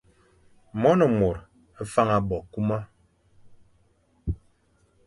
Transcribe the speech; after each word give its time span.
Mone 0.81 1.07
mor 1.19 1.37
faña 1.93 2.17
bo 2.27 2.37
kuma. 2.51 2.79